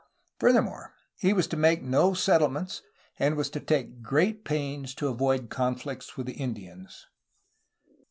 [0.39, 2.81] Furthermore, he was to make no settlements
[3.19, 7.05] and was to take great pains to avoid conflicts with the Indians.